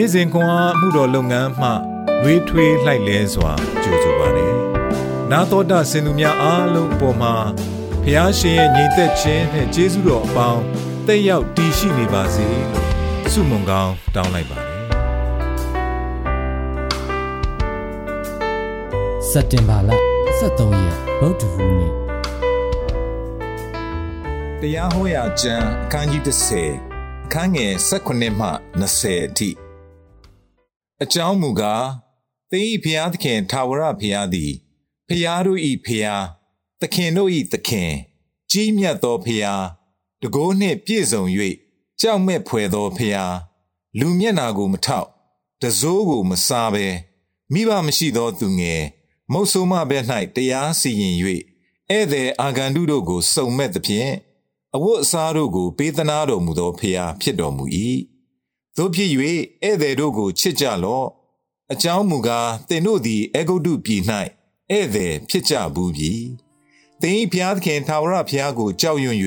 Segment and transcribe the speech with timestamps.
[0.00, 1.68] နေ့စဉ်ခွန်အားမှုတော်လုပ်ငန်းမှ
[2.22, 4.54] လွေးထွေးလှိုက်လဲစွာကြိုဆိုပါရယ်
[5.30, 7.34] နာတော်တာစင်သူများအားလုံးအပေါ်မှာ
[8.04, 10.62] ဖျားရှင်ရဲ့ညီသက်ခြင်းနဲ့ကျေးဇူးတော်အပေါင်း
[11.06, 12.86] တက်ရောက်တည်ရှိနေပါစေလို့
[13.32, 14.76] ဆုမွန်ကောင်းတောင်းလိုက်ပါတယ်
[19.30, 19.90] စက်တင်ဘာလ
[20.38, 21.92] 23ရက်ဗုဒ္ဓဟူးနေ့
[24.60, 26.22] တရားဟောရာကျမ်းအခန်းကြီး
[26.76, 28.48] 30အခန်းငယ်18မှ
[28.80, 29.50] 20အထိ
[31.02, 31.86] အကြောင်းမူကား
[32.50, 34.52] သင်၏ဖျားသခင်ထာဝရဖျားသည်
[35.08, 36.24] ဖျားတို့၏ဖျား
[36.80, 37.92] သခင်တို့၏သခင်
[38.50, 39.64] ကြီးမြတ်သောဖျား
[40.22, 41.22] တကိုးနှင့်ပြည့်စုံ၍
[42.00, 43.34] ကြောက်မဲ့ဖွယ်သောဖျား
[43.98, 45.08] လူမျက်နာကိုမထောက်
[45.62, 46.86] တစိုးကိုမစားဘဲ
[47.52, 48.82] မိဘမရှိသောသူငယ်
[49.32, 49.98] မုတ်ဆိုးမဘဲ၌
[50.36, 51.44] တရားစီရင်၍ဧည့်
[52.12, 54.12] သည်အာဂန္တုတို့ကိုစုံမဲ့သဖြင့်
[54.74, 57.64] အဝတ်အစားတို့ကိုပေးသနာတော်မူသောဖျားဖြစ်တော်မူ၏
[58.78, 59.42] တို့ဖြစ်၍ဧည့်
[59.80, 61.08] သည်တို့ကိုချစ်ကြလော့
[61.72, 64.02] အကြောင်းမူကားသင်တို့သည်အေဂုတ်တုပြည်၌
[64.70, 66.12] ဧည့်သည်ဖြစ်ကြဘူးပြီ
[67.00, 69.18] သင်၏ဘုရားသခင်ထာဝရဘုရားကိုကြောက်ရွံ့၍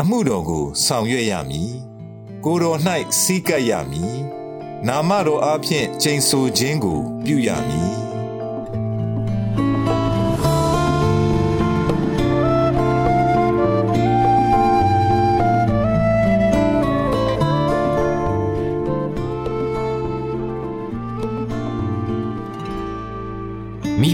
[0.00, 1.72] အမှုတော်ကိုဆောင်ရွက်ရမည်
[2.44, 2.78] ကိုယ်တော်၌
[3.20, 4.16] စီးကပ်ရမည်
[4.86, 8.17] နာမတော်အားဖြင့်ကျိန်ဆိုခြင်းကို ပြုရမည်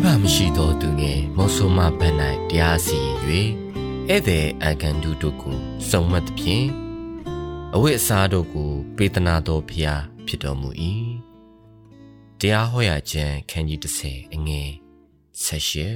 [0.07, 2.15] ဘမရှိသောသူငယ်မောဆိုမဘက်၌
[2.51, 5.57] တရားစီရင်၍ဧည့်သည်အကန်တုတို့ကို
[5.89, 6.69] စုံမတ်သဖြင့်
[7.75, 10.71] အဝိအစားတို့ကို ပေးသနာတော်ဖျားဖြစ်တော်မူ၏
[12.41, 14.71] တရားဟောရာကျမ်းခန်းကြီး30အငယ်
[15.43, 15.87] ဆက်ရှိ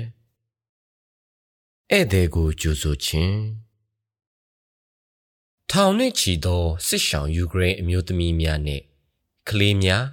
[1.91, 3.39] ဧည့်သည်ကိုကြိုဆိုခြင်း
[5.71, 8.85] ထောင်နှင့်ချီသောစစ်ရှောင်ယူကရိန်းအမျိုးသမီးများနှင့်
[9.49, 10.05] ကလေးများ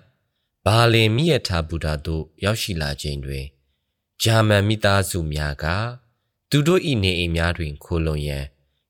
[0.66, 3.46] ဘာလင်မြည့်ထားဘူတာတို့ရောက်ရှိလာခြင်းတွင်
[4.22, 5.66] ဂျာမန်မိသားစုများက
[6.50, 8.46] သူတို့၏နေအိမ်များတွင်ခိုလုံရန်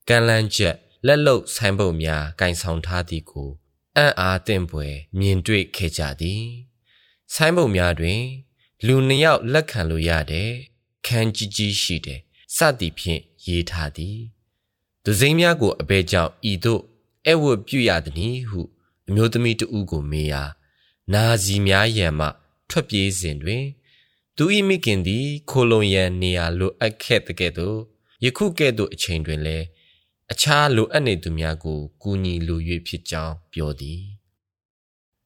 [0.08, 0.76] ကမ်းလန်းချက်
[1.06, 3.50] လက်လုတ်ဆိုင်းပုတ်များကင်ဆောင်ထားသည်ကို
[3.96, 4.86] အံ့အားသင့်ပွေ
[5.18, 6.44] မြင်တွေ့ခဲ့ကြသည်
[7.34, 8.22] ဆိုင်းပုတ်များတွင်
[8.86, 10.50] လူနှစ်ယောက်လက်ခံလို့ရတဲ့
[11.06, 12.20] ခန်းကြီးကြီးရှိတယ်
[12.56, 14.18] စသည်ဖြင့်ရေးထားသည်
[15.04, 16.82] သူစိမ်းများကိုအဘဲကြောင့်ဤသို့
[17.28, 18.60] အဝတ်ပြုရသည်ဟု
[19.08, 20.42] အမျိုးသမီးတဦးကိုမေးရာ
[21.12, 22.28] နာစီများရန်မှ
[22.70, 23.64] ထွက်ပြေးစဉ်တွင်
[24.38, 27.78] သူ၏မိခင်သည်ခိုလုံရန်နေရာလိုအပ်ခဲ့တဲ့ကဲ့သို့
[28.24, 29.66] ယခုကဲ့သို့အချိန်တွင်လည်း
[30.32, 34.02] အခြားလိုအပ်နေသူများကိုကူညီလို၍ဖြစ်ကြောင်းပြောသည်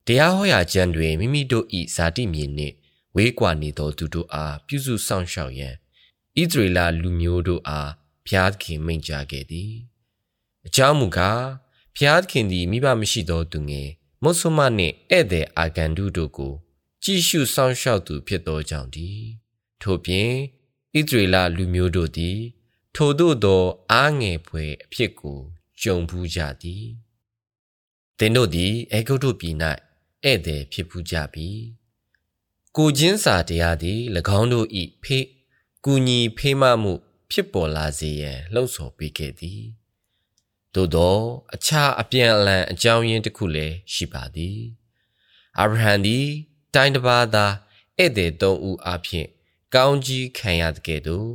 [0.06, 2.75] တရားဟောရာကျမ်းတွင်မိမိတို့၏ဇာတိမြေနှင့်
[3.16, 5.75] ဝေးကွာနေသောသူတို့အားပြုစုဆောင်ရှောက်ရန်
[6.41, 7.91] ဣသရေလလူမျိုးတို့အား
[8.26, 9.72] ဘုရားသခင်မိန့်ကြားခဲ့သည်
[10.66, 11.44] အကြောင်းမူကား
[11.97, 13.88] ဘုရားသခင်သည်မိဘမရှိသောသူငယ်
[14.22, 16.54] မုဆုမနှင့်ဧည့်သည်အာဂန္တုတို့ကို
[17.05, 19.09] ကြည်ရှုစောင့်ရှောက်သူဖြစ်သောကြောင့်ဒီ
[19.83, 20.31] ထို့ပြင်
[20.97, 22.38] ဣသရေလလူမျိုးတို့သည်
[22.94, 23.62] ထိုတို့သော
[23.93, 25.41] အားငယ်ဖွယ်အဖြစ်ကို
[25.83, 26.87] ကြုံဘူးကြသည်
[28.19, 29.56] သင်တို့သည်အေဂုတ်တို့ပြည်၌
[30.25, 31.49] ဧည့်သည်ဖြစ်ဘူးကြပြီ
[32.77, 34.00] ကိုချင်းစာတရားသည်၎
[34.38, 34.67] င်းတို့၏
[35.03, 35.27] ဖေး
[35.84, 36.93] ကူညီဖေးမမှု
[37.31, 39.62] ဖြစ်ပေါ်လာစေရန်လှုံ့ဆော်ပေးခဲ့သည်
[40.75, 41.17] သို့သော
[41.55, 44.59] အခြားအပြန်အလှန်အကြောင်းရင်းတစ်ခုလည်းရှိပါသည်
[45.59, 46.28] အာဗြဟံသည်
[46.75, 47.47] တိုင်းတစ်ပါးသာ
[47.98, 49.26] ဧည့်သည်သုံးဦးအဖြစ်
[49.75, 51.31] ကောင်းကြီးခံရတဲ့ကဲ့သို့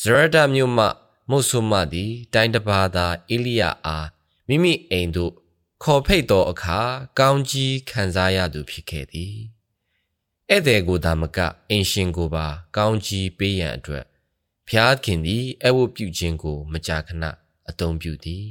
[0.00, 0.86] ဇရဒမြို့မှ
[1.30, 4.08] မုဆုမသည်တိုင်းတစ်ပါးသာအေလိယအား
[4.48, 5.32] မိမိအိမ်သို့
[5.82, 6.78] ခေါ်ဖိတ်သောအခါ
[7.18, 9.36] ကောင်းကြီးခံစားရသူဖြစ်ခဲ့သည်
[10.50, 11.38] ဧည့်သည်ကိုသာမက
[11.70, 14.04] အင်ရှင်ကိုပါ ကောင်းကြီးပေးရန်အတွက်
[14.68, 17.24] ဖျားခင်သည်အဝတ်ပြုခြင်းကို မကြာခဏ
[17.68, 18.48] အသုံးပြုသည်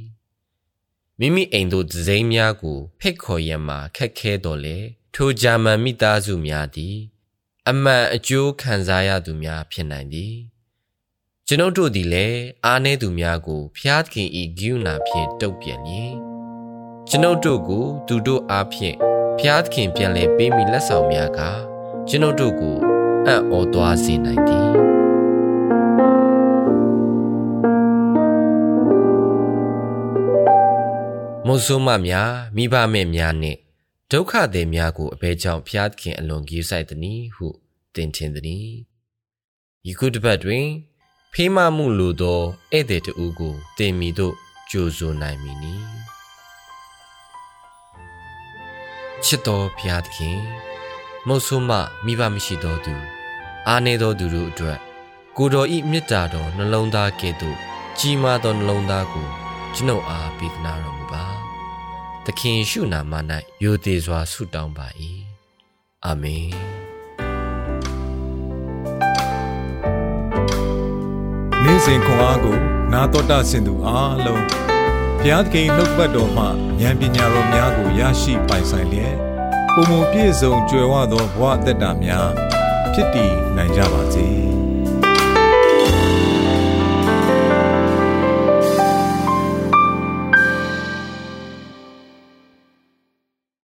[1.18, 4.78] မိမိအိမ်သို့ဒဇိမ်းများကိုဖိတ်ခေါ်ရန်မှာခက်ခဲတော်လေ
[5.16, 6.96] ထိုဂျာမန်မိသားစုများသည်
[7.68, 10.36] အမှန်အကျိုးခံစားရသူများဖြစ်နိုင်သည်
[11.46, 16.14] ကျွန်ုပ်တို့သည်လည်းအားနည်းသူများကိုဖျားသခင်ဤဂိယူနာဖြင့်တုတ်ပြန်လျင်
[17.08, 18.96] ကျွန်ုပ်တို့ကို သူတို့အားဖြင့်
[19.38, 21.40] ဖျားသခင်ပြန်လဲပေးမိလက်ဆောင်များက
[22.08, 22.76] ကျွန်ုပ်တို့ကို
[23.26, 24.70] အံ့ဩသွားစေနိုင်သည်
[31.46, 33.63] မုဆုမများမိဘမဲ့များနှင့်
[34.10, 37.46] ဒုက္ခသည်များကိုအဘဲကြောင့်ဖျားသခင်အလွန်ကြီးဆိုင်သည်ဟု
[37.94, 38.68] သင်ထင်သည်
[39.86, 40.66] ယခုတစ်ပတ်တွင်
[41.32, 42.40] ဖေးမမှုလိုသော
[42.72, 44.34] ဧည့်သည်တဦးကိုသင်မိတို့
[44.70, 45.74] ကြိုဆိုနိုင်မည်နီ
[49.24, 50.38] ချစ်တော်ဖျားသခင်
[51.26, 51.72] မုတ်ဆိုးမ
[52.04, 52.94] မိဘမရှိသောသူ
[53.68, 54.78] အာနေသောသူတို့အတွက်
[55.36, 57.56] ကိုတော်ဤမေတ္တာတော်နှလုံးသားကဲ့သို့
[57.98, 59.28] ကြီးမားသောနှလုံးသားကို
[59.74, 61.33] ကျွန်ုပ်အားပေးသနာတော်မူပါ
[62.26, 63.12] သခင်ရှုနာမ၌
[63.62, 64.86] ယိုသေးစွာဆုတောင်းပါ၏
[66.04, 66.48] အာမင်
[71.62, 72.58] နေ့စဉ်ခွန်အားကို
[72.92, 74.44] နာတော်တာဆင်သူအားလုံး
[75.18, 76.44] ဘုရားသခင်နှုတ်ပတ်တော်မှ
[76.80, 79.16] ဉာဏ်ပညာတော်များကိုရရှိပိုင်ဆိုင်လျက်
[79.74, 82.28] ပုံပုံပြည့်စုံကြွယ်ဝသောဘဝအသက်တာများ
[82.92, 84.23] ဖြစ်တည်နိုင်ကြပါစေ